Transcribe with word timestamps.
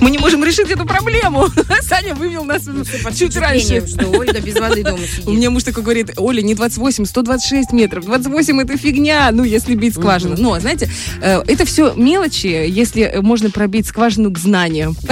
Мы 0.00 0.10
не 0.10 0.18
можем 0.18 0.44
решить 0.44 0.70
эту 0.70 0.86
проблему. 0.86 1.48
Саня 1.82 2.14
вывел 2.14 2.44
нас 2.44 2.62
Ну, 2.66 2.84
чуть 3.14 3.36
раньше. 3.36 3.86
Что 3.86 4.08
Ольга 4.08 4.40
без 4.40 4.54
воды 4.54 4.82
дома 4.82 4.98
сидит. 5.06 5.26
У 5.26 5.32
меня 5.32 5.50
муж 5.50 5.64
такой 5.64 5.82
говорит, 5.82 6.12
Оля, 6.16 6.42
не 6.42 6.54
28, 6.54 7.04
126 7.04 7.72
метров. 7.72 8.04
28 8.04 8.60
это 8.60 8.76
фигня, 8.76 9.30
ну, 9.32 9.44
если 9.44 9.74
бить 9.74 9.94
скважину. 9.94 10.36
Но, 10.38 10.58
знаете, 10.60 10.88
э, 11.20 11.42
это 11.46 11.64
все 11.64 11.92
мелочи, 11.94 12.46
если 12.46 13.18
можно 13.20 13.50
пробить 13.50 13.86
скважину 13.86 14.30
к 14.30 14.38
знаниям. 14.38 14.96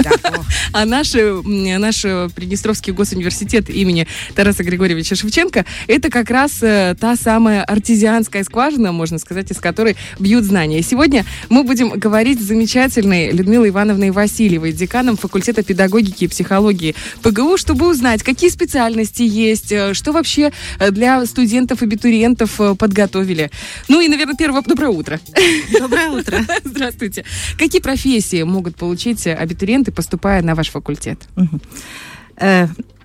А 0.71 0.85
наш, 0.85 1.15
э, 1.15 1.41
наш 1.43 2.05
э, 2.05 2.29
Приднестровский 2.35 2.93
госуниверситет 2.93 3.69
имени 3.69 4.07
Тараса 4.35 4.63
Григорьевича 4.63 5.15
Шевченко, 5.15 5.65
это 5.87 6.09
как 6.09 6.29
раз 6.29 6.51
та 6.59 7.15
самая 7.15 7.63
артезианская 7.63 8.43
скважина, 8.43 8.91
можно 8.91 9.17
сказать, 9.17 9.49
из 9.51 9.57
которой 9.57 9.95
бьют 10.19 10.45
знания. 10.45 10.83
Сегодня 10.83 11.25
мы 11.49 11.63
будем 11.63 11.89
говорить 11.89 12.39
с 12.39 12.43
замечательной 12.43 13.31
Людмилой 13.31 13.69
Ивановной 13.69 14.11
Васильевой, 14.11 14.68
деканом 14.75 15.17
факультета 15.17 15.63
педагогики 15.63 16.25
и 16.25 16.27
психологии 16.27 16.95
ПГУ, 17.21 17.57
чтобы 17.57 17.89
узнать, 17.89 18.23
какие 18.23 18.49
специальности 18.49 19.23
есть, 19.23 19.71
э, 19.71 19.93
что 19.93 20.11
вообще 20.11 20.51
э, 20.79 20.91
для 20.91 21.25
студентов-абитуриентов 21.25 22.59
э, 22.59 22.75
подготовили. 22.75 23.51
Ну 23.87 24.01
и, 24.01 24.07
наверное, 24.07 24.35
первое, 24.35 24.61
доброе 24.61 24.89
утро. 24.89 25.19
Доброе 25.79 26.09
утро. 26.09 26.39
Здравствуйте. 26.63 27.25
Какие 27.57 27.81
профессии 27.81 28.43
могут 28.43 28.75
получить 28.75 29.25
абитуриенты, 29.27 29.91
поступая 29.91 30.41
на 30.41 30.55
ваш 30.55 30.69
факультет? 30.69 31.27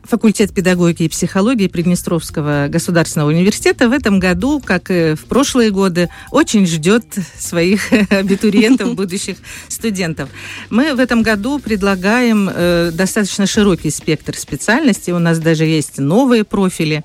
Факультет 0.05 0.53
педагогики 0.53 1.05
и 1.05 1.09
психологии 1.09 1.67
Приднестровского 1.67 2.67
государственного 2.69 3.31
университета 3.31 3.89
в 3.89 3.93
этом 3.93 4.21
году, 4.21 4.61
как 4.61 4.91
и 4.91 5.15
в 5.15 5.25
прошлые 5.25 5.71
годы, 5.71 6.11
очень 6.31 6.67
ждет 6.67 7.05
своих 7.39 7.91
абитуриентов, 8.11 8.95
будущих 8.97 9.37
студентов. 9.69 10.29
Мы 10.69 10.95
в 10.95 11.01
этом 11.01 11.23
году 11.23 11.59
предлагаем 11.59 12.51
э, 12.53 12.91
достаточно 12.93 13.47
широкий 13.47 13.91
спектр 13.91 14.37
специальностей. 14.37 15.13
У 15.15 15.19
нас 15.19 15.39
даже 15.39 15.65
есть 15.65 15.99
новые 15.99 16.45
профили. 16.45 17.05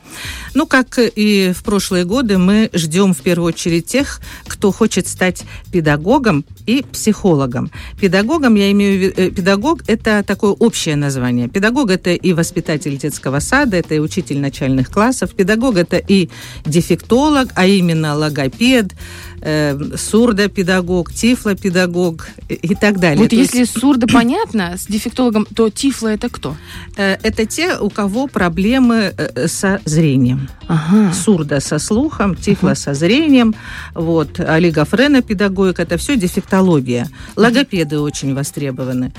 Ну, 0.54 0.68
как 0.68 1.00
и 1.00 1.54
в 1.56 1.64
прошлые 1.64 2.04
годы, 2.04 2.38
мы 2.38 2.70
ждем 2.74 3.14
в 3.14 3.22
первую 3.22 3.48
очередь 3.48 3.86
тех, 3.86 4.20
кто 4.46 4.72
хочет 4.72 5.08
стать 5.08 5.44
педагогом 5.72 6.44
и 6.66 6.84
психологом. 6.92 7.72
Педагогом 8.00 8.56
я 8.56 8.72
имею 8.72 8.98
в 8.98 9.02
виду... 9.02 9.14
э, 9.16 9.32
Педагог– 9.32 9.84
это 9.88 10.22
такое 10.28 10.52
общее 10.52 10.98
название. 10.98 11.48
Педагог– 11.48 11.90
это 11.92 12.12
и 12.12 12.34
воспитатель 12.34 12.89
детского 12.98 13.40
сада, 13.40 13.78
это 13.78 13.96
и 13.96 14.00
учитель 14.00 14.40
начальных 14.40 14.90
классов. 14.90 15.36
Педагог– 15.36 15.78
это 15.78 15.98
и 15.98 16.30
дефектолог, 16.66 17.50
а 17.56 17.66
именно 17.66 18.16
логопед, 18.16 18.94
э, 19.42 19.78
сурдопедагог, 19.98 21.14
тифлопедагог 21.14 22.28
и- 22.50 22.54
и 22.54 22.76
так 22.76 23.00
далее. 23.00 23.20
Вот 23.20 23.30
То 23.30 23.36
есть, 23.36 23.54
если 23.54 23.80
сурдо 23.80 24.08
понятно, 24.08 24.76
с 24.78 24.86
дефектологом, 24.88 25.46
то 25.56 25.70
тифло 25.70 26.08
это 26.08 26.30
кто? 26.30 26.56
э, 26.98 27.18
это 27.24 27.46
те, 27.46 27.78
у 27.78 27.90
кого 27.90 28.28
проблемы 28.28 29.14
э, 29.18 29.48
со 29.48 29.80
зрением. 29.86 30.50
Ага. 30.68 31.14
сурда 31.14 31.60
со 31.62 31.80
слухом, 31.80 32.36
тифла 32.36 32.76
со 32.76 32.94
зрением, 32.94 33.56
вот, 33.96 34.40
олигофренопедагогика, 34.40 35.82
это 35.82 35.98
все 35.98 36.16
дефектология. 36.16 37.08
Логопеды 37.36 38.00
очень 38.00 38.36
востребованы. 38.36 39.12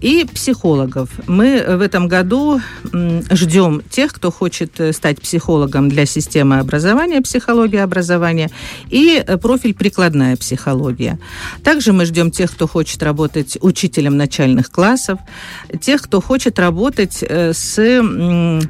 И 0.00 0.24
психологов. 0.32 1.10
Мы 1.26 1.62
в 1.76 1.80
этом 1.82 2.08
году 2.08 2.60
ждем 3.30 3.82
тех, 3.90 4.12
кто 4.12 4.30
хочет 4.30 4.80
э, 4.80 4.92
стать 4.92 5.20
психологом 5.20 5.88
для 5.88 6.06
системы 6.06 6.58
образования, 6.58 7.20
психология 7.20 7.82
образования, 7.82 8.50
и 8.88 9.22
э, 9.26 9.36
профиль 9.48 9.72
прикладная 9.72 10.36
психология. 10.36 11.18
Также 11.64 11.94
мы 11.94 12.04
ждем 12.04 12.30
тех, 12.30 12.52
кто 12.52 12.68
хочет 12.68 13.02
работать 13.02 13.56
учителем 13.62 14.18
начальных 14.18 14.70
классов, 14.70 15.20
тех, 15.80 16.02
кто 16.02 16.20
хочет 16.20 16.58
работать 16.58 17.24
э, 17.26 17.54
с 17.54 17.76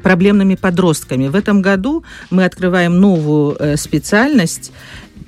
проблемными 0.01 0.55
подростками. 0.55 1.27
В 1.27 1.35
этом 1.35 1.61
году 1.61 2.05
мы 2.29 2.45
открываем 2.45 2.97
новую 2.97 3.57
э, 3.59 3.75
специальность, 3.75 4.71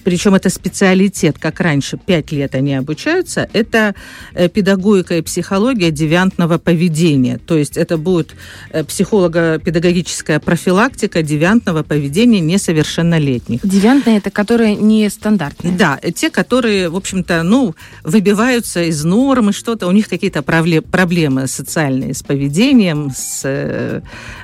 причем 0.04 0.36
это 0.36 0.50
специалитет, 0.50 1.38
как 1.40 1.60
раньше, 1.60 1.98
пять 1.98 2.32
лет 2.32 2.56
они 2.56 2.76
обучаются, 2.76 3.50
это 3.54 3.96
э, 4.34 4.50
педагогика 4.50 5.18
и 5.18 5.22
психология 5.22 5.92
девиантного 5.92 6.58
поведения. 6.58 7.38
То 7.38 7.58
есть 7.58 7.78
это 7.78 7.98
будет 7.98 8.36
э, 8.72 8.84
психолого-педагогическая 8.84 10.40
профилактика 10.40 11.22
девиантного 11.22 11.84
поведения 11.84 12.40
несовершеннолетних. 12.40 13.62
Девиантные 13.64 14.18
это 14.18 14.32
которые 14.32 14.76
не 14.76 15.10
стандартные. 15.10 15.74
Да, 15.74 16.00
э, 16.02 16.12
те, 16.12 16.30
которые, 16.30 16.90
в 16.90 16.96
общем-то, 16.96 17.44
ну, 17.44 17.76
выбиваются 18.04 18.84
из 18.84 19.04
нормы, 19.04 19.54
что-то, 19.54 19.88
у 19.88 19.92
них 19.92 20.08
какие-то 20.08 20.42
проблемы 20.42 21.48
социальные 21.48 22.14
с 22.14 22.24
поведением, 22.24 23.12
с, 23.16 24.02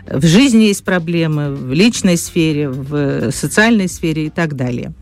в 0.08 0.26
жизни 0.26 0.66
есть 0.66 0.84
проблемы, 0.84 1.56
в 1.56 1.74
личной 1.74 2.18
сфере, 2.18 2.70
в 2.70 3.32
социальной 3.32 3.88
сфере 3.88 4.28
и 4.28 4.30
так 4.30 4.56
далее. 4.56 4.94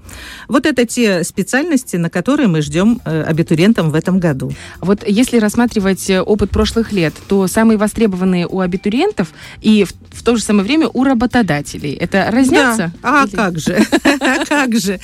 Вот 0.47 0.65
это 0.65 0.85
те 0.85 1.23
специальности, 1.23 1.95
на 1.95 2.09
которые 2.09 2.47
мы 2.47 2.61
ждем 2.61 3.01
э, 3.05 3.23
абитуриентам 3.23 3.91
в 3.91 3.95
этом 3.95 4.19
году. 4.19 4.51
Вот 4.81 5.07
если 5.07 5.39
рассматривать 5.39 6.09
э, 6.09 6.21
опыт 6.21 6.51
прошлых 6.51 6.91
лет, 6.91 7.13
то 7.27 7.47
самые 7.47 7.77
востребованные 7.77 8.47
у 8.47 8.59
абитуриентов 8.59 9.33
и 9.61 9.85
в 10.15 10.23
то 10.23 10.35
же 10.35 10.41
самое 10.41 10.65
время 10.65 10.89
у 10.91 11.03
работодателей. 11.03 11.93
Это 11.93 12.29
разнятся? 12.31 12.91
Да. 13.01 13.21
А 13.21 13.25
Или- 13.25 13.35
как 13.35 13.59
же? 13.59 13.77
Как 14.47 14.75
же? 14.75 14.99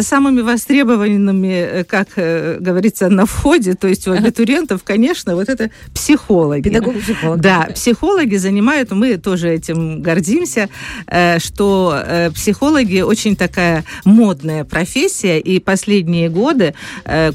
Самыми 0.00 0.40
востребованными, 0.40 1.46
э, 1.46 1.84
как 1.84 2.08
э, 2.16 2.58
говорится, 2.60 3.08
на 3.08 3.24
входе, 3.24 3.74
то 3.74 3.88
есть 3.88 4.08
у 4.08 4.12
абитуриентов, 4.12 4.82
конечно, 4.84 5.34
вот 5.34 5.48
это 5.48 5.70
психологи. 5.94 6.62
Педагог-психолог. 6.62 7.40
Да, 7.40 7.68
психологи 7.74 8.36
занимают, 8.36 8.90
мы 8.90 9.16
тоже 9.16 9.50
этим 9.50 10.02
гордимся, 10.02 10.68
э, 11.06 11.38
что 11.38 12.02
психологи 12.34 13.00
очень 13.00 13.36
такая 13.36 13.84
модная 14.04 14.64
профессия, 14.64 15.38
и 15.38 15.58
последние 15.58 16.28
годы 16.28 16.74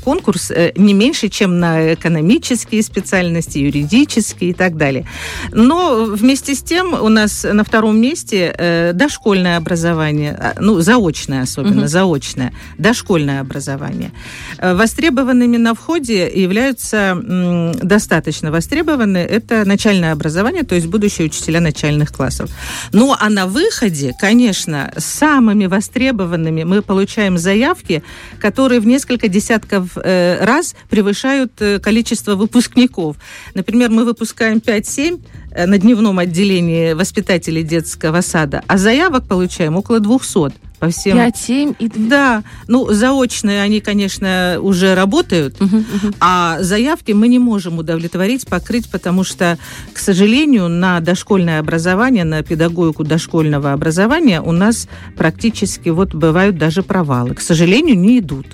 конкурс 0.04 0.52
не 0.76 0.94
меньше, 0.94 1.30
чем 1.30 1.60
на 1.60 1.94
экономические 1.94 2.84
специальности, 2.84 3.60
юридические 3.60 4.52
и 4.52 4.54
так 4.54 4.78
далее. 4.78 5.08
Но 5.52 6.06
вместе 6.06 6.56
с 6.56 6.62
тем 6.62 6.94
у 6.94 7.10
нас 7.14 7.46
на 7.50 7.64
втором 7.64 8.00
месте 8.02 8.54
э, 8.58 8.92
дошкольное 8.94 9.58
образование, 9.58 10.32
а, 10.40 10.54
ну, 10.60 10.82
заочное 10.82 11.44
особенно, 11.44 11.82
Мгм. 11.82 11.88
заочное, 11.88 12.52
дошкольное 12.78 13.40
образование. 13.42 14.12
Э, 14.58 14.74
Востребованными 14.76 15.58
на 15.58 15.74
входе 15.74 16.30
являются 16.44 16.98
м, 16.98 17.72
достаточно 17.82 18.52
востребованы 18.52 19.18
это 19.20 19.64
начальное 19.66 20.12
образование, 20.12 20.64
то 20.64 20.76
есть 20.76 20.88
будущие 20.88 21.28
учителя 21.28 21.62
начальных 21.62 22.12
классов. 22.12 22.50
Ну, 22.92 23.16
а 23.18 23.30
на 23.30 23.46
выходе, 23.48 24.14
конечно, 24.20 24.92
самыми 24.98 25.68
востребованными 25.68 26.64
мы 26.64 26.82
получаем 26.82 27.38
заявки, 27.38 28.04
которые 28.40 28.80
в 28.80 28.86
несколько 28.88 29.28
десятков 29.28 29.92
э, 29.96 30.44
раз 30.44 30.76
превышают 30.90 31.52
э, 31.62 31.80
количество 31.80 32.36
выпускников. 32.36 33.18
Например, 33.56 33.90
мы 33.90 34.06
выпускаем 34.06 34.58
5-7 34.58 35.20
э, 35.20 35.43
на 35.56 35.78
дневном 35.78 36.20
отделении 36.20 36.94
воспитателей 36.94 37.64
детского 37.64 38.22
сада, 38.22 38.64
а 38.68 38.78
заявок 38.78 39.26
получаем 39.28 39.76
около 39.76 40.00
200 40.00 40.74
по 40.80 40.90
всем 40.90 41.16
5, 41.16 41.38
7 41.38 41.74
и... 41.80 41.88
да, 41.96 42.44
ну, 42.68 42.92
заочные 42.92 43.62
они, 43.62 43.80
конечно, 43.80 44.58
уже 44.60 44.96
работают, 44.96 45.58
Мгм, 45.62 45.78
мгм. 45.78 46.16
а 46.20 46.58
заявки 46.62 47.14
мы 47.14 47.30
не 47.30 47.40
можем 47.40 47.78
удовлетворить, 47.78 48.46
покрыть, 48.48 48.90
потому 48.92 49.24
что, 49.24 49.58
к 49.94 49.98
сожалению, 49.98 50.68
на 50.68 51.00
дошкольное 51.00 51.60
образование, 51.60 52.26
на 52.26 52.44
педагогику 52.44 53.06
дошкольного 53.06 53.72
образования 53.72 54.42
у 54.42 54.52
нас 54.52 54.90
практически 55.16 55.88
вот 55.88 56.14
бывают 56.14 56.58
даже 56.58 56.84
провалы. 56.84 57.34
К 57.34 57.40
сожалению, 57.40 57.98
не 57.98 58.20
идут. 58.20 58.48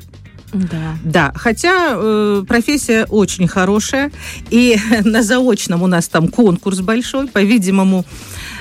Да. 0.53 0.97
Да, 1.03 1.31
хотя 1.35 1.91
э, 1.93 2.43
профессия 2.47 3.05
очень 3.05 3.47
хорошая, 3.47 4.11
и 4.49 4.77
на 5.03 5.23
заочном 5.23 5.83
у 5.83 5.87
нас 5.87 6.07
там 6.07 6.27
конкурс 6.27 6.79
большой, 6.79 7.27
по-видимому, 7.27 8.05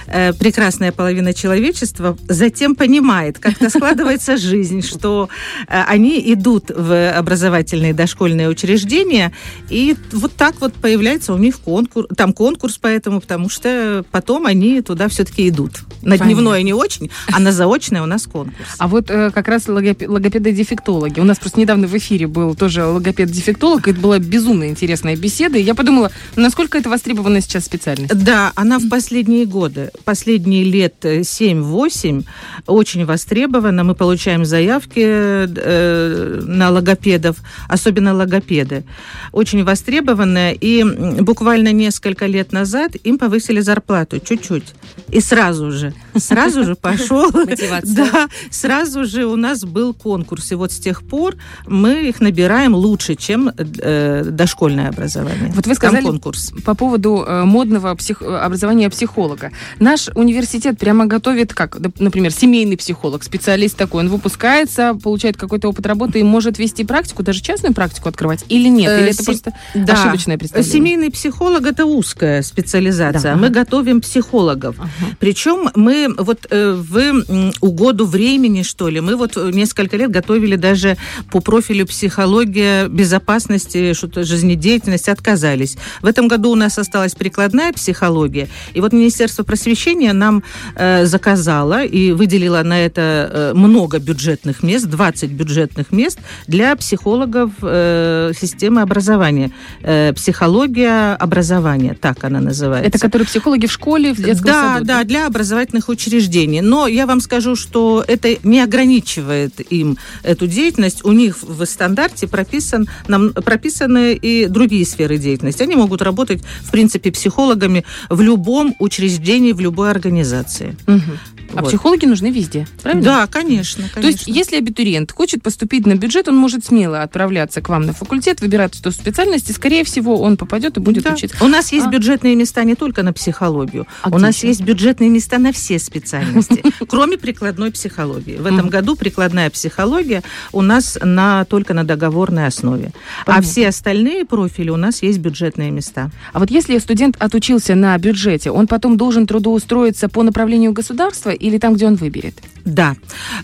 э, 0.08 0.32
прекрасная 0.32 0.92
половина 0.92 1.32
человечества 1.32 2.16
затем 2.28 2.74
понимает, 2.74 3.38
как-то 3.38 3.70
складывается 3.70 4.36
жизнь, 4.36 4.82
что 4.82 5.28
э, 5.68 5.82
они 5.86 6.20
идут 6.32 6.70
в 6.74 7.10
образовательные 7.10 7.94
дошкольные 7.94 8.48
учреждения, 8.48 9.32
и 9.68 9.96
вот 10.12 10.32
так 10.34 10.60
вот 10.60 10.74
появляется 10.74 11.32
у 11.32 11.38
них 11.38 11.60
конкурс, 11.60 12.06
там 12.16 12.32
конкурс 12.32 12.78
поэтому, 12.80 13.20
потому 13.20 13.48
что 13.48 14.04
потом 14.10 14.46
они 14.46 14.80
туда 14.82 15.08
все-таки 15.08 15.48
идут. 15.48 15.80
На 16.02 16.10
Понятно. 16.10 16.26
дневное 16.26 16.62
не 16.62 16.72
очень, 16.72 17.10
а 17.32 17.40
на 17.40 17.52
заочное 17.52 18.02
у 18.02 18.06
нас 18.06 18.26
конкурс. 18.26 18.68
А 18.78 18.88
вот 18.88 19.10
э, 19.10 19.30
как 19.30 19.48
раз 19.48 19.66
логопе- 19.66 20.08
логопеды-дефектологи. 20.08 21.20
У 21.20 21.24
нас 21.24 21.38
просто 21.38 21.60
недавно 21.60 21.86
в 21.86 21.96
эфире 21.96 22.26
был 22.26 22.54
тоже 22.54 22.84
логопед-дефектолог, 22.84 23.88
и 23.88 23.90
это 23.90 24.00
была 24.00 24.18
безумно 24.18 24.68
интересная 24.68 25.16
беседа, 25.16 25.58
и 25.58 25.62
я 25.62 25.74
подумала, 25.74 26.10
насколько 26.36 26.78
это 26.78 26.88
востребованная 26.88 27.40
сейчас 27.40 27.64
специальность? 27.64 28.14
Да, 28.14 28.52
она 28.54 28.78
в 28.78 28.88
последние 28.88 29.46
годы 29.46 29.90
последние 30.04 30.64
лет 30.64 31.04
7-8 31.04 32.24
очень 32.66 33.04
востребовано. 33.04 33.84
Мы 33.84 33.94
получаем 33.94 34.44
заявки 34.44 35.00
э, 35.00 36.40
на 36.46 36.70
логопедов, 36.70 37.36
особенно 37.68 38.14
логопеды. 38.14 38.84
Очень 39.32 39.64
востребованы. 39.64 40.56
И 40.60 40.84
буквально 41.20 41.72
несколько 41.72 42.26
лет 42.26 42.52
назад 42.52 42.96
им 43.04 43.18
повысили 43.18 43.60
зарплату 43.60 44.20
чуть-чуть. 44.20 44.74
И 45.10 45.20
сразу 45.20 45.70
же, 45.72 45.94
сразу 46.20 46.64
же 46.64 46.74
пошел. 46.74 47.30
Да, 47.82 48.28
сразу 48.50 49.04
же 49.04 49.24
у 49.24 49.36
нас 49.36 49.64
был 49.64 49.94
конкурс. 49.94 50.52
И 50.52 50.54
вот 50.54 50.72
с 50.72 50.78
тех 50.78 51.02
пор 51.02 51.36
мы 51.66 52.08
их 52.08 52.20
набираем 52.20 52.74
лучше, 52.74 53.14
чем 53.14 53.50
э, 53.56 54.24
дошкольное 54.24 54.88
образование. 54.88 55.52
Вот 55.54 55.66
вы 55.66 55.74
сказали 55.74 56.04
конкурс. 56.04 56.52
по 56.64 56.74
поводу 56.74 57.24
э, 57.26 57.44
модного 57.44 57.94
псих... 57.94 58.22
образования 58.22 58.90
психолога. 58.90 59.50
Наш 59.78 60.08
университет 60.14 60.78
прямо 60.78 61.06
готовит, 61.06 61.54
как, 61.54 61.78
например, 61.98 62.32
семейный 62.32 62.76
психолог, 62.76 63.22
специалист 63.22 63.76
такой, 63.76 64.04
он 64.04 64.08
выпускается, 64.08 64.94
получает 64.94 65.36
какой-то 65.36 65.68
опыт 65.68 65.86
работы 65.86 66.20
и 66.20 66.22
может 66.22 66.58
вести 66.58 66.84
практику, 66.84 67.22
даже 67.22 67.40
частную 67.40 67.74
практику 67.74 68.08
открывать, 68.08 68.44
или 68.48 68.68
нет? 68.68 69.00
Или 69.00 69.10
это 69.10 69.22
Се... 69.22 69.24
просто 69.24 69.52
да. 69.74 69.94
ошибочное 69.94 70.38
представление? 70.38 70.72
Семейный 70.72 71.10
психолог– 71.10 71.66
это 71.66 71.86
узкая 71.86 72.42
специализация. 72.42 73.34
Да. 73.34 73.36
Мы 73.36 73.50
готовим 73.50 74.00
психологов. 74.00 74.76
Ага. 74.78 75.16
Причем 75.18 75.70
мы 75.74 76.07
вот 76.16 76.46
э, 76.50 76.72
в 76.72 77.24
угоду 77.60 78.06
времени, 78.06 78.62
что 78.62 78.88
ли, 78.88 79.00
мы 79.00 79.16
вот 79.16 79.36
несколько 79.36 79.96
лет 79.96 80.10
готовили 80.10 80.56
даже 80.56 80.96
по 81.30 81.40
профилю 81.40 81.86
психология 81.86 82.88
безопасности, 82.88 83.92
что-то 83.92 84.24
жизнедеятельности, 84.24 85.10
отказались. 85.10 85.76
В 86.02 86.06
этом 86.06 86.28
году 86.28 86.50
у 86.50 86.54
нас 86.54 86.78
осталась 86.78 87.14
прикладная 87.14 87.72
психология. 87.72 88.48
И 88.74 88.80
вот 88.80 88.92
Министерство 88.92 89.42
просвещения 89.42 90.12
нам 90.12 90.42
э, 90.74 91.04
заказало 91.06 91.84
и 91.84 92.12
выделило 92.12 92.62
на 92.62 92.78
это 92.80 93.30
э, 93.32 93.52
много 93.54 93.98
бюджетных 93.98 94.62
мест, 94.62 94.86
20 94.86 95.30
бюджетных 95.30 95.92
мест 95.92 96.18
для 96.46 96.74
психологов 96.76 97.50
э, 97.62 98.32
системы 98.38 98.82
образования. 98.82 99.52
Э, 99.82 100.12
психология 100.12 101.14
образования, 101.14 101.96
так 102.00 102.24
она 102.24 102.40
называется. 102.40 102.88
Это 102.88 102.98
которые 102.98 103.26
психологи 103.26 103.66
в 103.66 103.72
школе, 103.72 104.12
в 104.12 104.18
детском 104.18 104.46
да, 104.46 104.74
саду? 104.74 104.86
Да, 104.86 105.04
для 105.04 105.26
образовательных 105.26 105.88
учреждений. 105.98 106.60
Но 106.60 106.86
я 106.86 107.06
вам 107.06 107.20
скажу, 107.20 107.56
что 107.56 108.04
это 108.06 108.36
не 108.44 108.60
ограничивает 108.60 109.60
им 109.72 109.98
эту 110.22 110.46
деятельность. 110.46 111.04
У 111.04 111.12
них 111.12 111.42
в 111.42 111.64
стандарте 111.66 112.28
прописан, 112.28 112.88
нам, 113.08 113.32
прописаны 113.32 114.14
и 114.14 114.46
другие 114.46 114.86
сферы 114.86 115.18
деятельности. 115.18 115.62
Они 115.62 115.74
могут 115.74 116.02
работать, 116.02 116.42
в 116.62 116.70
принципе, 116.70 117.10
психологами 117.10 117.84
в 118.10 118.20
любом 118.20 118.74
учреждении, 118.78 119.52
в 119.52 119.60
любой 119.60 119.90
организации. 119.90 120.76
Угу. 120.86 121.37
А 121.54 121.60
вот. 121.60 121.68
психологи 121.68 122.06
нужны 122.06 122.30
везде, 122.30 122.66
правильно? 122.82 123.04
Да, 123.04 123.26
конечно, 123.26 123.84
конечно. 123.84 124.02
То 124.02 124.08
есть, 124.08 124.24
если 124.26 124.56
абитуриент 124.56 125.12
хочет 125.12 125.42
поступить 125.42 125.86
на 125.86 125.94
бюджет, 125.94 126.28
он 126.28 126.36
может 126.36 126.64
смело 126.64 127.02
отправляться 127.02 127.60
к 127.60 127.68
вам 127.68 127.86
на 127.86 127.92
факультет, 127.92 128.40
выбирать 128.40 128.78
эту 128.78 128.90
специальность, 128.90 129.50
и, 129.50 129.52
скорее 129.52 129.84
всего, 129.84 130.20
он 130.20 130.36
попадет 130.36 130.76
и 130.76 130.80
будет 130.80 131.04
да. 131.04 131.14
учиться. 131.14 131.36
У 131.42 131.48
нас 131.48 131.72
есть 131.72 131.86
а? 131.86 131.90
бюджетные 131.90 132.36
места 132.36 132.64
не 132.64 132.74
только 132.74 133.02
на 133.02 133.12
психологию. 133.12 133.86
А 134.02 134.10
У 134.10 134.18
нас 134.18 134.36
еще? 134.36 134.48
есть 134.48 134.62
бюджетные 134.62 135.10
места 135.10 135.38
на 135.38 135.52
все 135.52 135.78
специальности, 135.78 136.62
кроме 136.88 137.18
прикладной 137.18 137.70
психологии. 137.70 138.36
В 138.36 138.46
этом 138.46 138.68
году 138.68 138.96
прикладная 138.96 139.50
психология 139.50 140.22
у 140.52 140.62
нас 140.62 140.98
на, 141.02 141.44
только 141.44 141.74
на 141.74 141.84
договорной 141.84 142.46
основе. 142.46 142.92
А 143.26 143.40
все 143.40 143.68
остальные 143.68 144.24
профили 144.24 144.70
у 144.70 144.76
нас 144.76 145.02
есть 145.02 145.18
бюджетные 145.18 145.70
места. 145.70 146.10
А 146.32 146.38
вот 146.38 146.50
если 146.50 146.78
студент 146.78 147.16
отучился 147.18 147.74
на 147.74 147.96
бюджете, 147.98 148.50
он 148.50 148.66
потом 148.66 148.96
должен 148.96 149.26
трудоустроиться 149.26 150.08
по 150.08 150.22
направлению 150.22 150.72
государства 150.72 151.30
или 151.40 151.58
там, 151.58 151.74
где 151.74 151.86
он 151.86 151.96
выберет? 151.96 152.34
Да. 152.64 152.96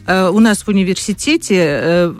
Э, 0.06 0.28
у 0.28 0.40
нас 0.40 0.62
в 0.62 0.68
университете 0.68 1.56
э, 1.58 2.14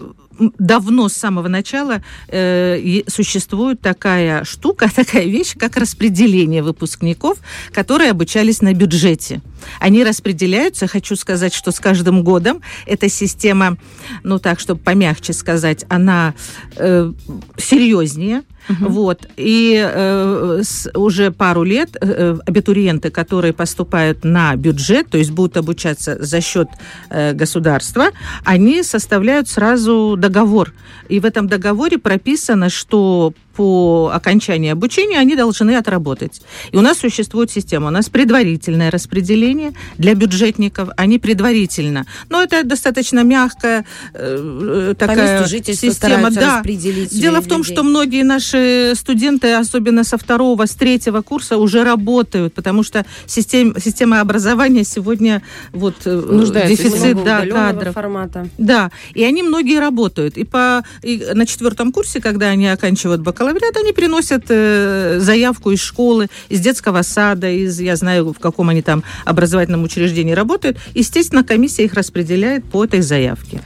давно, 0.59 1.09
с 1.09 1.15
самого 1.15 1.49
начала, 1.49 2.03
э, 2.29 3.03
существует 3.07 3.81
такая 3.81 4.45
штука, 4.45 4.91
такая 4.95 5.25
вещь, 5.25 5.55
как 5.59 5.77
распределение 5.77 6.63
выпускников, 6.63 7.39
которые 7.73 8.11
обучались 8.11 8.63
на 8.63 8.73
бюджете. 8.75 9.41
Они 9.81 10.05
распределяются, 10.05 10.87
хочу 10.87 11.17
сказать, 11.17 11.55
что 11.55 11.71
с 11.71 11.81
каждым 11.81 12.23
годом 12.23 12.61
эта 12.87 13.09
система, 13.09 13.77
ну 14.23 14.39
так, 14.39 14.61
чтобы 14.61 14.81
помягче 14.81 15.33
сказать, 15.33 15.85
она 15.89 16.35
э, 16.77 17.13
серьезнее, 17.57 18.43
Угу. 18.69 18.91
Вот. 18.91 19.29
И 19.37 19.77
э, 19.77 20.61
с, 20.63 20.91
уже 20.95 21.31
пару 21.31 21.65
лет 21.65 21.97
э, 22.01 22.37
абитуриенты, 22.47 23.11
которые 23.11 23.53
поступают 23.53 24.25
на 24.25 24.57
бюджет, 24.57 25.11
то 25.11 25.19
есть 25.19 25.33
будут 25.33 25.57
обучаться 25.57 26.17
за 26.23 26.41
счет 26.41 26.69
э, 27.11 27.33
государства, 27.35 28.07
они 28.45 28.83
составляют 28.83 29.49
сразу 29.49 30.17
договор. 30.17 30.73
И 31.09 31.21
в 31.21 31.27
этом 31.27 31.47
договоре 31.47 31.99
прописано, 31.99 32.71
что 32.71 33.35
по 33.57 34.11
окончании 34.13 34.71
обучения 34.71 35.19
они 35.19 35.37
должны 35.37 35.77
отработать. 35.77 36.43
И 36.73 36.77
у 36.77 36.81
нас 36.81 36.99
существует 36.99 37.51
система. 37.51 37.89
У 37.89 37.91
нас 37.91 38.09
предварительное 38.09 38.91
распределение 38.91 39.73
для 39.99 40.15
бюджетников. 40.15 40.89
Они 40.97 41.19
предварительно. 41.19 42.07
Но 42.29 42.43
это 42.43 42.65
достаточно 42.65 43.23
мягкая 43.23 43.85
э, 44.15 44.95
такая 44.99 45.47
система. 45.47 46.31
Да. 46.31 46.63
Дело 47.11 47.41
в 47.41 47.47
том, 47.47 47.59
людей. 47.61 47.75
что 47.75 47.83
многие 47.83 48.25
наши 48.25 48.93
студенты, 48.95 49.55
особенно 49.55 50.05
со 50.05 50.19
второго, 50.19 50.67
с 50.67 50.75
третьего 50.75 51.23
курса, 51.23 51.57
уже 51.57 51.85
работают, 51.85 52.55
потому 52.55 52.83
что 52.83 53.05
систем, 53.27 53.75
система 53.79 54.21
образования 54.21 54.85
сегодня 54.85 55.43
вот 55.73 55.95
э, 56.05 56.11
Нуждается 56.11 56.83
дефицит 56.83 57.25
да, 57.25 57.47
кадров. 57.47 57.95
Формата. 57.95 58.49
Да, 58.59 58.91
и 59.15 59.23
они 59.25 59.43
многие 59.43 59.79
работают. 59.79 60.37
И, 60.37 60.45
по, 60.45 60.83
и 61.03 61.25
на 61.35 61.47
четвертом 61.47 61.93
курсе, 61.93 62.21
когда 62.21 62.47
они 62.47 62.67
оканчивают 62.67 63.21
бакалавриат, 63.45 63.75
бакалавриат, 63.75 63.77
они 63.77 63.93
приносят 63.93 64.45
э, 64.49 65.19
заявку 65.21 65.71
из 65.71 65.81
школы, 65.81 66.29
из 66.49 66.61
детского 66.61 67.03
сада, 67.03 67.51
из, 67.51 67.81
я 67.81 67.97
знаю, 67.97 68.33
в 68.33 68.39
каком 68.39 68.69
они 68.69 68.83
там 68.83 69.03
образовательном 69.25 69.83
учреждении 69.83 70.33
работают. 70.33 70.79
Естественно, 70.95 71.45
комиссия 71.45 71.85
их 71.85 71.95
распределяет 71.95 72.65
по 72.65 72.85
этой 72.85 73.01
заявке. 73.01 73.61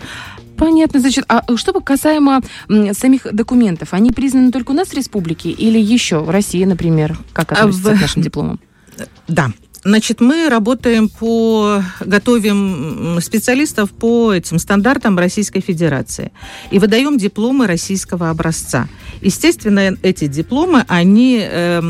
Понятно. 0.56 1.00
Значит, 1.00 1.24
а 1.28 1.44
что 1.56 1.72
касаемо 1.80 2.40
самих 2.92 3.32
документов, 3.32 3.94
они 3.94 4.10
признаны 4.10 4.50
только 4.50 4.72
у 4.72 4.74
нас 4.74 4.88
в 4.88 4.94
республике 4.94 5.50
или 5.50 5.78
еще 5.78 6.18
в 6.18 6.30
России, 6.30 6.64
например? 6.64 7.16
Как 7.32 7.52
относятся 7.52 7.90
а 7.90 7.94
в... 7.94 7.98
к 7.98 8.00
нашим 8.00 8.22
дипломам? 8.22 8.60
Да, 9.28 9.52
Значит, 9.88 10.20
мы 10.20 10.50
работаем 10.50 11.08
по, 11.08 11.82
готовим 12.00 13.18
специалистов 13.22 13.90
по 13.90 14.34
этим 14.34 14.58
стандартам 14.58 15.18
Российской 15.18 15.60
Федерации 15.60 16.30
и 16.70 16.78
выдаем 16.78 17.16
дипломы 17.16 17.66
российского 17.66 18.28
образца. 18.28 18.86
Естественно, 19.22 19.96
эти 20.02 20.26
дипломы, 20.26 20.84
они 20.88 21.40
э, 21.42 21.80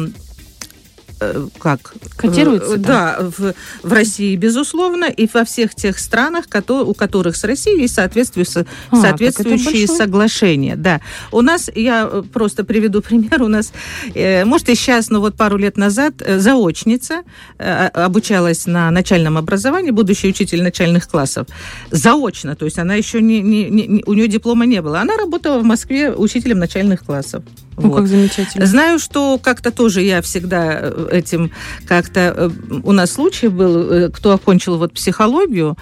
как? 1.59 1.95
Котируется? 2.17 2.77
Да, 2.77 3.17
да 3.19 3.31
в, 3.31 3.55
в 3.83 3.93
России, 3.93 4.37
безусловно, 4.37 5.07
и 5.07 5.29
во 5.33 5.45
всех 5.45 5.75
тех 5.75 5.99
странах, 5.99 6.49
которые, 6.49 6.85
у 6.85 6.95
которых 6.95 7.37
с 7.37 7.45
Россией 7.45 7.83
есть 7.83 7.95
соответствующие, 7.95 8.67
а, 8.91 8.97
соответствующие 8.97 9.87
соглашения. 9.87 10.77
Да. 10.77 11.01
У 11.33 11.43
нас, 11.43 11.71
я 11.75 12.09
э, 12.11 12.23
просто 12.33 12.65
приведу 12.65 13.03
пример, 13.09 13.43
у 13.43 13.49
нас, 13.49 13.73
э, 14.15 14.45
может, 14.45 14.69
и 14.69 14.75
сейчас, 14.75 15.11
но 15.11 15.21
вот 15.21 15.37
пару 15.37 15.57
лет 15.57 15.77
назад 15.77 16.15
заочница 16.27 17.23
обучалась 17.59 18.67
на 18.67 18.91
начальном 18.91 19.37
образовании, 19.37 19.91
будущий 19.91 20.29
учитель 20.29 20.63
начальных 20.63 21.09
классов, 21.09 21.47
заочно, 21.91 22.57
то 22.57 22.65
есть 22.65 22.79
она 22.79 22.95
еще 22.95 23.21
не, 23.21 23.41
не, 23.41 23.69
не 23.69 24.03
у 24.07 24.15
нее 24.15 24.29
диплома 24.29 24.67
не 24.67 24.83
было. 24.83 25.01
Она 25.01 25.17
работала 25.17 25.59
в 25.59 25.65
Москве 25.65 26.13
учителем 26.13 26.59
начальных 26.59 27.05
классов. 27.05 27.43
Ну, 27.79 27.91
вот. 27.91 27.97
как 27.99 28.07
замечательно. 28.09 28.67
Знаю, 28.67 28.99
что 28.99 29.39
как-то 29.39 29.71
тоже 29.71 30.03
я 30.03 30.23
всегда 30.23 30.79
э, 30.81 31.09
этим 31.13 31.51
как-то... 31.87 32.21
Э, 32.37 32.51
у 32.83 32.93
нас 32.93 33.13
случай 33.13 33.49
был, 33.49 33.91
э, 33.91 34.09
кто 34.11 34.33
окончил 34.33 34.79
вот 34.79 34.93
психологию, 34.93 35.77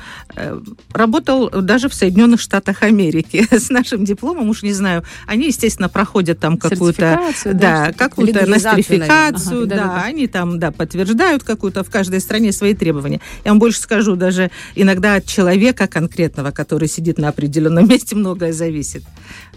работал 0.92 1.48
даже 1.50 1.88
в 1.88 1.94
Соединенных 1.94 2.40
Штатах 2.40 2.82
Америки 2.82 3.46
с 3.50 3.70
нашим 3.70 4.04
дипломом, 4.04 4.48
уж 4.48 4.62
не 4.62 4.72
знаю, 4.72 5.04
они, 5.26 5.46
естественно, 5.46 5.88
проходят 5.88 6.38
там 6.38 6.58
какую-то... 6.58 7.20
Да, 7.44 7.52
да 7.52 7.92
какую-то 7.92 8.46
нострификацию, 8.46 9.62
ага, 9.62 9.66
да, 9.66 9.76
да, 9.76 9.84
да, 9.84 10.02
они 10.02 10.26
там, 10.26 10.58
да, 10.58 10.70
подтверждают 10.70 11.42
какую-то 11.42 11.84
в 11.84 11.90
каждой 11.90 12.20
стране 12.20 12.52
свои 12.52 12.74
требования. 12.74 13.20
Я 13.44 13.52
вам 13.52 13.58
больше 13.58 13.80
скажу, 13.80 14.16
даже 14.16 14.50
иногда 14.74 15.14
от 15.14 15.26
человека 15.26 15.86
конкретного, 15.86 16.50
который 16.50 16.88
сидит 16.88 17.18
на 17.18 17.28
определенном 17.28 17.88
месте, 17.88 18.16
многое 18.16 18.52
зависит. 18.52 19.04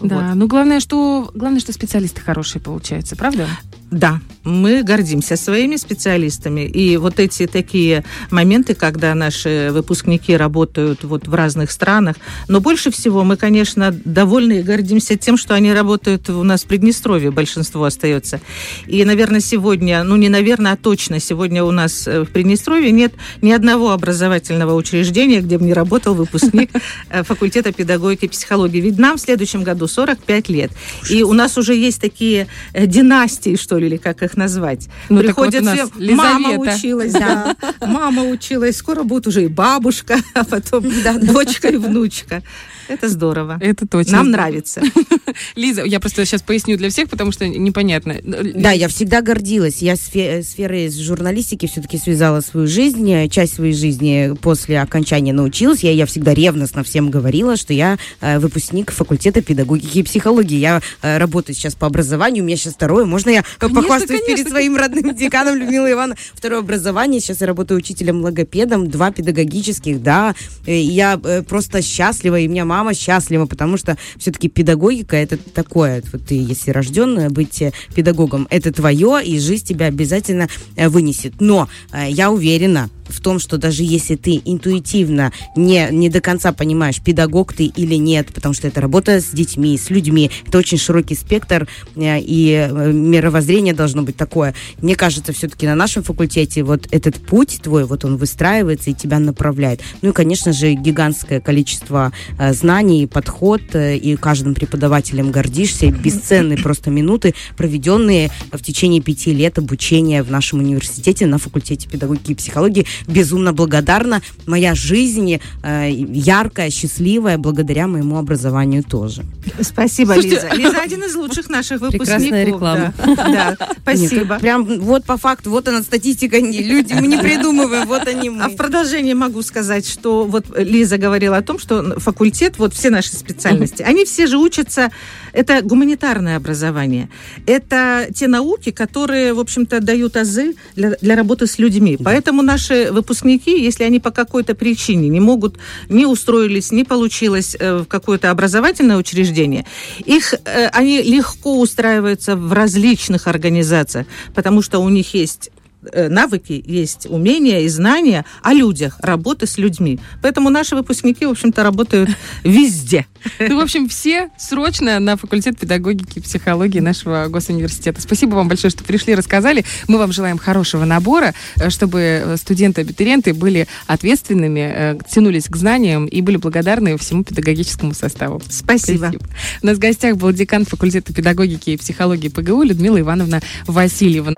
Да, 0.00 0.16
вот. 0.16 0.34
ну 0.34 0.46
главное, 0.46 0.80
что 0.80 1.30
главное, 1.34 1.60
что 1.60 1.72
специалисты 1.72 2.20
хорошие 2.30 2.62
получаются, 2.62 3.16
правда? 3.16 3.48
Да, 3.90 4.20
мы 4.44 4.84
гордимся 4.84 5.36
своими 5.36 5.74
специалистами. 5.74 6.60
И 6.60 6.96
вот 6.96 7.18
эти 7.18 7.46
такие 7.48 8.04
моменты, 8.30 8.74
когда 8.74 9.14
наши 9.14 9.70
выпускники 9.72 10.36
работают 10.36 11.02
вот 11.02 11.26
в 11.26 11.34
разных 11.34 11.72
странах. 11.72 12.16
Но 12.46 12.60
больше 12.60 12.92
всего 12.92 13.24
мы, 13.24 13.36
конечно, 13.36 13.90
довольны 13.90 14.60
и 14.60 14.62
гордимся 14.62 15.16
тем, 15.16 15.36
что 15.36 15.54
они 15.54 15.72
работают 15.72 16.30
у 16.30 16.42
нас 16.44 16.62
в 16.62 16.66
Приднестровье, 16.66 17.32
большинство 17.32 17.84
остается. 17.84 18.40
И, 18.86 19.04
наверное, 19.04 19.40
сегодня, 19.40 20.04
ну 20.04 20.14
не 20.16 20.28
наверное, 20.28 20.72
а 20.72 20.76
точно, 20.76 21.18
сегодня 21.18 21.64
у 21.64 21.72
нас 21.72 22.06
э, 22.06 22.20
в 22.22 22.30
Приднестровье 22.30 22.92
нет 22.92 23.12
ни 23.42 23.50
одного 23.50 23.90
образовательного 23.90 24.74
учреждения, 24.74 25.40
где 25.40 25.58
бы 25.58 25.64
не 25.64 25.74
работал 25.74 26.14
выпускник 26.14 26.70
э, 27.10 27.24
факультета 27.24 27.72
педагогики 27.72 28.26
и 28.26 28.28
психологии. 28.28 28.80
Ведь 28.80 28.98
нам 28.98 29.16
в 29.16 29.20
следующем 29.20 29.64
году 29.64 29.88
45 29.88 30.48
лет. 30.48 30.70
И 31.10 31.24
у 31.24 31.32
нас 31.32 31.58
уже 31.58 31.74
есть 31.74 32.00
такие 32.00 32.46
э, 32.72 32.86
династии, 32.86 33.56
что 33.56 33.79
или 33.86 33.96
как 33.96 34.22
их 34.22 34.36
назвать. 34.36 34.88
Ну, 35.08 35.20
Приходят 35.20 35.64
вот 35.64 35.72
все, 35.72 36.14
мама 36.14 36.58
училась, 36.58 37.12
да, 37.12 37.56
мама 37.80 38.24
училась, 38.24 38.76
скоро 38.76 39.02
будет 39.02 39.26
уже 39.26 39.44
и 39.44 39.48
бабушка, 39.48 40.18
а 40.34 40.44
потом 40.44 40.84
дочка 41.22 41.68
и 41.68 41.76
внучка. 41.76 42.42
Это 42.90 43.08
здорово. 43.08 43.56
Это 43.60 43.86
точно. 43.86 44.16
Нам 44.16 44.32
нравится. 44.32 44.82
Лиза, 45.54 45.84
я 45.84 46.00
просто 46.00 46.24
сейчас 46.24 46.42
поясню 46.42 46.76
для 46.76 46.90
всех, 46.90 47.08
потому 47.08 47.30
что 47.30 47.46
непонятно. 47.46 48.16
Да, 48.24 48.72
я 48.72 48.88
всегда 48.88 49.22
гордилась. 49.22 49.80
Я 49.80 49.94
сферой 49.94 50.90
журналистики 50.90 51.66
все-таки 51.66 51.98
связала 51.98 52.40
свою 52.40 52.66
жизнь, 52.66 53.28
часть 53.28 53.54
своей 53.54 53.74
жизни 53.74 54.34
после 54.42 54.80
окончания 54.80 55.32
научилась. 55.32 55.84
Я, 55.84 55.92
я 55.92 56.04
всегда 56.04 56.34
ревностно 56.34 56.82
всем 56.82 57.10
говорила, 57.10 57.56
что 57.56 57.72
я 57.72 57.96
э, 58.20 58.40
выпускник 58.40 58.90
факультета 58.90 59.40
педагогики 59.40 59.98
и 59.98 60.02
психологии. 60.02 60.56
Я 60.56 60.82
э, 61.02 61.18
работаю 61.18 61.54
сейчас 61.54 61.76
по 61.76 61.86
образованию, 61.86 62.42
у 62.42 62.46
меня 62.46 62.56
сейчас 62.56 62.74
второе. 62.74 63.04
Можно 63.04 63.30
я 63.30 63.44
похвастаюсь 63.70 64.22
перед 64.26 64.48
своим 64.48 64.76
родным 64.76 65.14
деканом 65.14 65.56
Людмилой 65.56 65.92
Ивановной? 65.92 66.16
Второе 66.34 66.60
образование. 66.60 67.20
Сейчас 67.20 67.40
я 67.40 67.46
работаю 67.46 67.78
учителем-логопедом, 67.78 68.88
два 68.88 69.10
педагогических, 69.10 70.02
да. 70.02 70.34
Я 70.66 71.20
э, 71.22 71.42
просто 71.42 71.82
счастлива, 71.82 72.38
и 72.38 72.48
у 72.48 72.50
меня 72.50 72.64
мама 72.64 72.94
счастлива, 72.94 73.46
потому 73.46 73.76
что 73.76 73.96
все-таки 74.16 74.48
педагогика 74.48 75.16
это 75.16 75.36
такое, 75.36 76.02
вот 76.12 76.26
ты, 76.26 76.34
если 76.34 76.70
рожденная, 76.70 77.30
быть 77.30 77.62
э, 77.62 77.72
педагогом, 77.94 78.46
это 78.50 78.72
твое, 78.72 79.20
и 79.24 79.38
жизнь 79.38 79.66
тебя 79.66 79.86
обязательно 79.86 80.48
э, 80.76 80.88
вынесет. 80.88 81.40
Но 81.40 81.68
э, 81.92 82.06
я 82.10 82.30
уверена, 82.30 82.90
в 83.10 83.20
том, 83.20 83.38
что 83.38 83.58
даже 83.58 83.82
если 83.82 84.16
ты 84.16 84.40
интуитивно 84.44 85.32
не, 85.56 85.88
не 85.90 86.08
до 86.08 86.20
конца 86.20 86.52
понимаешь, 86.52 87.00
педагог 87.00 87.52
ты 87.52 87.64
или 87.64 87.94
нет, 87.94 88.32
потому 88.32 88.54
что 88.54 88.68
это 88.68 88.80
работа 88.80 89.20
с 89.20 89.30
детьми, 89.30 89.76
с 89.76 89.90
людьми, 89.90 90.30
это 90.46 90.58
очень 90.58 90.78
широкий 90.78 91.14
спектр, 91.14 91.68
и 91.96 92.68
мировоззрение 92.92 93.74
должно 93.74 94.02
быть 94.02 94.16
такое. 94.16 94.54
Мне 94.80 94.94
кажется, 94.94 95.32
все-таки 95.32 95.66
на 95.66 95.74
нашем 95.74 96.02
факультете 96.02 96.62
вот 96.62 96.86
этот 96.90 97.16
путь 97.16 97.60
твой, 97.62 97.84
вот 97.84 98.04
он 98.04 98.16
выстраивается 98.16 98.90
и 98.90 98.94
тебя 98.94 99.18
направляет. 99.18 99.80
Ну 100.02 100.10
и, 100.10 100.12
конечно 100.12 100.52
же, 100.52 100.74
гигантское 100.74 101.40
количество 101.40 102.12
знаний, 102.38 102.70
знаний, 102.70 103.06
подход, 103.06 103.62
э, 103.74 103.96
и 103.96 104.16
каждым 104.16 104.54
преподавателем 104.54 105.30
гордишься. 105.30 105.90
Бесценные 105.90 106.56
просто 106.62 106.90
минуты, 106.90 107.34
проведенные 107.56 108.30
в 108.52 108.62
течение 108.62 109.02
пяти 109.02 109.32
лет 109.32 109.58
обучения 109.58 110.22
в 110.22 110.30
нашем 110.30 110.60
университете 110.60 111.26
на 111.26 111.38
факультете 111.38 111.88
педагогики 111.88 112.32
и 112.32 112.34
психологии. 112.34 112.86
Безумно 113.06 113.52
благодарна. 113.52 114.22
Моя 114.46 114.74
жизнь 114.74 115.40
э, 115.62 115.90
яркая, 115.90 116.70
счастливая, 116.70 117.38
благодаря 117.38 117.86
моему 117.86 118.18
образованию 118.18 118.82
тоже. 118.82 119.24
Спасибо, 119.60 120.14
Слушайте, 120.14 120.48
Лиза. 120.52 120.70
Лиза 120.70 120.80
один 120.82 121.04
из 121.04 121.14
лучших 121.14 121.48
наших 121.48 121.80
выпускников. 121.80 122.06
Прекрасная 122.06 122.44
реклама. 122.44 122.94
Да, 123.16 123.56
да 123.58 123.68
спасибо. 123.82 124.34
Нет, 124.34 124.40
прям 124.40 124.64
вот 124.80 125.04
по 125.04 125.16
факту, 125.16 125.50
вот 125.50 125.68
она 125.68 125.82
статистика, 125.82 126.38
люди, 126.38 126.92
мы 126.94 127.06
не 127.06 127.18
придумываем, 127.18 127.86
вот 127.86 128.06
они 128.06 128.30
мы. 128.30 128.44
А 128.44 128.48
в 128.48 128.56
продолжение 128.56 129.14
могу 129.14 129.42
сказать, 129.42 129.88
что 129.88 130.24
вот 130.24 130.46
Лиза 130.56 130.98
говорила 130.98 131.36
о 131.36 131.42
том, 131.42 131.58
что 131.58 131.98
факультет 132.00 132.58
вот 132.58 132.74
все 132.74 132.90
наши 132.90 133.14
специальности, 133.16 133.82
они 133.82 134.04
все 134.04 134.26
же 134.26 134.38
учатся, 134.38 134.90
это 135.32 135.62
гуманитарное 135.62 136.36
образование. 136.36 137.08
Это 137.46 138.08
те 138.14 138.26
науки, 138.26 138.70
которые, 138.70 139.32
в 139.34 139.40
общем-то, 139.40 139.80
дают 139.80 140.16
азы 140.16 140.54
для, 140.76 140.96
для 141.00 141.16
работы 141.16 141.46
с 141.46 141.58
людьми. 141.58 141.96
Да. 141.98 142.04
Поэтому 142.04 142.42
наши 142.42 142.90
выпускники, 142.92 143.62
если 143.62 143.84
они 143.84 144.00
по 144.00 144.10
какой-то 144.10 144.54
причине 144.54 145.08
не 145.08 145.20
могут, 145.20 145.58
не 145.88 146.06
устроились, 146.06 146.72
не 146.72 146.84
получилось 146.84 147.56
э, 147.58 147.78
в 147.78 147.86
какое-то 147.86 148.30
образовательное 148.30 148.96
учреждение, 148.96 149.66
их, 150.04 150.34
э, 150.34 150.66
они 150.68 151.02
легко 151.02 151.60
устраиваются 151.60 152.36
в 152.36 152.52
различных 152.52 153.26
организациях, 153.26 154.06
потому 154.34 154.62
что 154.62 154.78
у 154.80 154.88
них 154.88 155.14
есть 155.14 155.50
навыки, 155.92 156.62
есть 156.66 157.06
умения 157.08 157.60
и 157.60 157.68
знания 157.68 158.24
о 158.42 158.52
людях, 158.52 158.98
работы 159.00 159.46
с 159.46 159.58
людьми. 159.58 159.98
Поэтому 160.22 160.50
наши 160.50 160.76
выпускники, 160.76 161.26
в 161.26 161.30
общем-то, 161.30 161.62
работают 161.62 162.10
везде. 162.44 163.06
Ну, 163.38 163.58
в 163.58 163.60
общем, 163.60 163.88
все 163.88 164.30
срочно 164.38 164.98
на 164.98 165.16
факультет 165.16 165.58
педагогики 165.58 166.18
и 166.18 166.22
психологии 166.22 166.80
нашего 166.80 167.26
госуниверситета. 167.28 168.00
Спасибо 168.00 168.34
вам 168.34 168.48
большое, 168.48 168.70
что 168.70 168.84
пришли, 168.84 169.14
рассказали. 169.14 169.64
Мы 169.88 169.98
вам 169.98 170.12
желаем 170.12 170.38
хорошего 170.38 170.84
набора, 170.84 171.34
э, 171.56 171.70
чтобы 171.70 172.36
студенты-абитуриенты 172.36 173.34
были 173.34 173.66
ответственными, 173.86 174.72
э, 174.74 174.98
тянулись 175.10 175.46
к 175.48 175.56
знаниям 175.56 176.06
и 176.06 176.20
были 176.22 176.36
благодарны 176.36 176.96
всему 176.98 177.24
педагогическому 177.24 177.94
составу. 177.94 178.40
Спасибо. 178.48 179.08
Спасибо. 179.08 179.24
У 179.62 179.66
нас 179.66 179.76
в 179.76 179.80
гостях 179.80 180.16
был 180.16 180.32
декан 180.32 180.64
факультета 180.64 181.12
педагогики 181.12 181.70
и 181.70 181.76
психологии 181.76 182.28
ПГУ 182.28 182.62
Людмила 182.62 183.00
Ивановна 183.00 183.40
Васильева. 183.66 184.34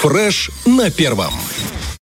Фреш 0.00 0.50
на 0.64 0.90
первом. 0.90 1.34